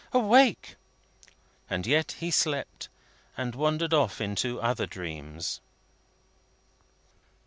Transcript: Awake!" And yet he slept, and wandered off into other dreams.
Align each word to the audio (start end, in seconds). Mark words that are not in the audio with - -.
Awake!" 0.13 0.77
And 1.69 1.85
yet 1.85 2.13
he 2.13 2.31
slept, 2.31 2.89
and 3.37 3.53
wandered 3.53 3.93
off 3.93 4.19
into 4.19 4.59
other 4.59 4.87
dreams. 4.87 5.61